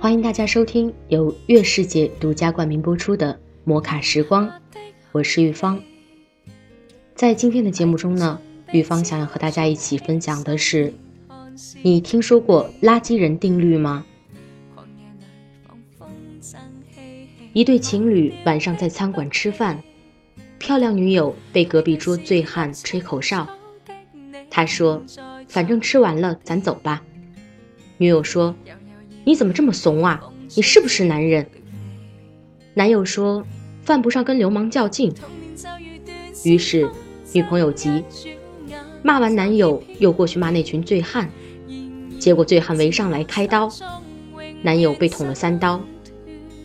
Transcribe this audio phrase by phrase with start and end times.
[0.00, 3.34] 欢迎大家收听由月世界独家冠名播出的
[3.64, 4.48] 《摩卡时光》，
[5.12, 5.78] 我是玉芳。
[7.14, 8.40] 在今天的节目中呢，
[8.72, 10.94] 玉芳想要和大家一起分享的是：
[11.82, 14.06] 你听说过垃圾人定律吗？
[17.52, 19.82] 一对情侣晚上在餐馆吃饭，
[20.58, 23.46] 漂亮女友被隔壁桌醉汉吹口哨，
[24.48, 25.04] 他说
[25.46, 27.02] ：“反正吃完了，咱走吧。”
[27.98, 28.56] 女友说
[29.30, 30.20] ：“你怎么这么怂啊？
[30.56, 31.46] 你是不是男人？”
[32.74, 33.44] 男友说
[33.80, 35.14] ：“犯不上跟流氓较劲。”
[36.42, 36.90] 于是
[37.32, 38.02] 女朋友急，
[39.04, 41.30] 骂完男友又过去骂那群醉汉，
[42.18, 43.70] 结果醉汉围上来开刀，
[44.62, 45.80] 男友被捅了三刀，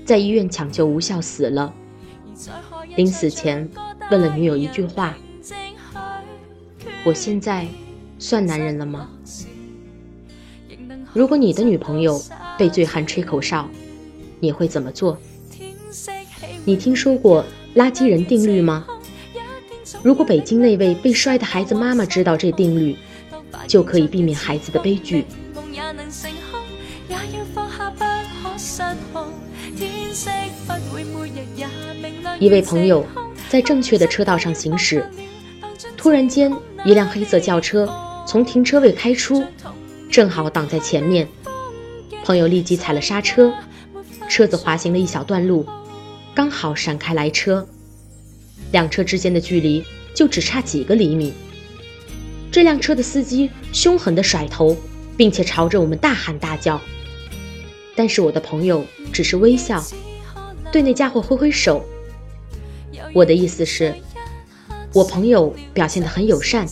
[0.04, 1.72] 在医院抢救无效死了。
[2.96, 3.70] 临死前
[4.10, 5.16] 问了女友一句话
[7.06, 7.68] ：“我现在
[8.18, 9.08] 算男人了吗？”
[11.14, 12.22] 如果你的女朋友
[12.58, 13.70] 被醉汉吹口哨，
[14.40, 15.18] 你会怎么做？
[16.64, 18.86] 你听说过垃圾人定律吗？
[20.02, 22.96] 如果北京那位被摔的孩子妈妈知道这定律，
[23.68, 25.26] 就可以避免孩子的悲剧。
[32.40, 33.06] 一位朋友
[33.50, 35.08] 在正确的车道上行驶，
[35.96, 36.52] 突然间
[36.84, 37.88] 一辆黑色轿车
[38.28, 39.44] 从停车位开出。
[40.10, 41.28] 正好挡在前面，
[42.26, 43.54] 朋友立即踩了刹车，
[44.28, 45.64] 车子滑行了一小段路，
[46.34, 47.68] 刚好闪开来车，
[48.72, 51.34] 两车之间的距离就只差几个厘米。
[52.52, 54.76] 这辆车的司机凶狠地甩头，
[55.16, 56.82] 并且朝着我们大喊大叫，
[57.96, 58.84] 但是我的朋友
[59.14, 59.84] 只是微笑，
[60.72, 61.86] 对那家伙挥挥手。
[63.14, 63.94] 我的意思是，
[64.94, 66.66] 我朋友表现得很友善，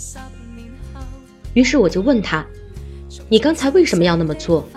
[1.54, 2.44] 于是我就问他。
[3.30, 4.68] 你刚才为什么要那么做？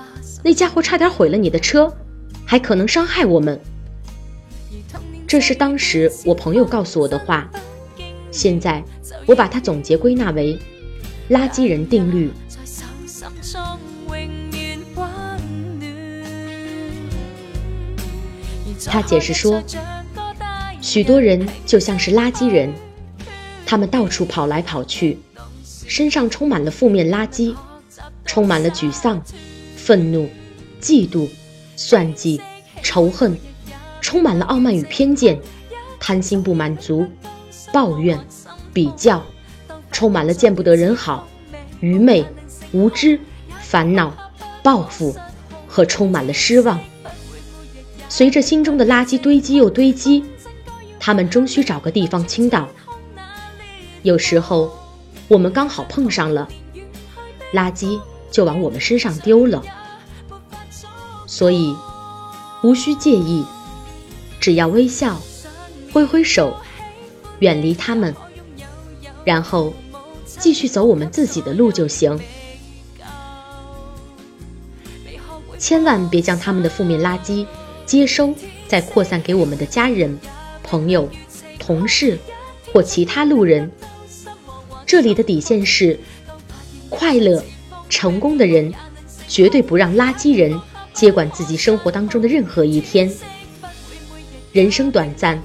[0.47, 1.93] 那家伙差点毁了你的车，
[2.45, 3.61] 还可能伤害我们。
[5.27, 7.51] 这是当时我朋友告诉我的话，
[8.31, 8.81] 现在
[9.27, 10.57] 我把它总结归纳为
[11.31, 12.31] “垃圾人定律”。
[18.87, 19.61] 他解释说，
[20.81, 22.73] 许多人就像是垃圾人，
[23.67, 25.19] 他们到处跑来跑去，
[25.89, 27.53] 身上充满了负面垃圾。
[28.25, 29.23] 充满了沮丧、
[29.87, 30.29] 愤怒、
[30.83, 31.29] 嫉妒、
[31.77, 32.41] 算计、
[32.83, 33.39] 仇恨，
[34.01, 35.39] 充满了傲慢与偏见，
[36.01, 37.07] 贪心不满足、
[37.73, 38.19] 抱怨、
[38.73, 39.23] 比较，
[39.93, 41.29] 充满了见不得人好、
[41.79, 42.27] 愚昧、
[42.73, 43.21] 无知、
[43.61, 44.13] 烦恼、
[44.61, 45.15] 报复
[45.69, 46.81] 和充满了失望。
[48.09, 50.25] 随着心中的垃圾堆积又堆积，
[50.99, 52.69] 他们终需找个地方倾倒。
[54.03, 54.77] 有时候，
[55.29, 56.49] 我们刚好碰上了
[57.55, 58.01] 垃圾。
[58.37, 59.63] 就往我们身上丢了，
[61.27, 61.75] 所以
[62.63, 63.47] 无需介意，
[64.39, 65.19] 只要微笑，
[65.91, 66.55] 挥挥手，
[67.39, 68.15] 远离他们，
[69.25, 69.73] 然后
[70.27, 72.21] 继续走我们自己的路就行。
[75.59, 77.47] 千万别将他们的负面垃圾
[77.87, 78.35] 接收，
[78.69, 80.19] 再扩散给我们的家人、
[80.63, 81.09] 朋友、
[81.59, 82.19] 同事
[82.71, 83.73] 或其他路人。
[84.85, 85.99] 这里的底线是
[86.91, 87.43] 快乐。
[87.89, 88.73] 成功的人
[89.29, 90.61] 绝对不让垃圾人
[90.93, 93.11] 接管自己生活当中的任何一天。
[94.53, 95.43] 人生短暂，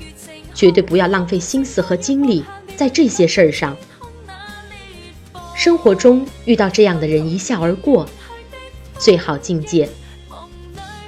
[0.53, 2.43] 绝对不要浪费心思和精力
[2.75, 3.75] 在这些事儿上。
[5.55, 8.07] 生活中遇到这样的人，一笑而过，
[8.97, 9.89] 最好境界。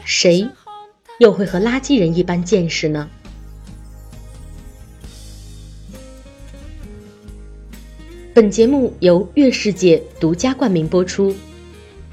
[0.06, 0.48] 谁
[1.20, 3.10] 又会和垃圾人一般见识呢？
[8.34, 11.36] 本节目由月世界独家冠名播出，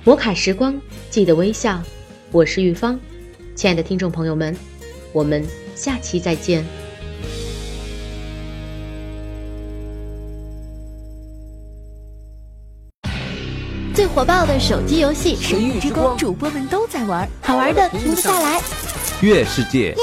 [0.05, 0.79] 摩卡时光，
[1.09, 1.83] 记得微笑。
[2.31, 3.01] 我是玉芳，
[3.55, 4.55] 亲爱的听众朋友们，
[5.15, 5.43] 我们
[5.75, 6.63] 下期再见。
[13.95, 18.61] 最火爆的手机游戏《神域之光》，主播们都在玩，好玩的停不下来。
[19.23, 19.95] 月世界。